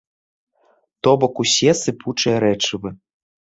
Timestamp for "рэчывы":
2.47-2.89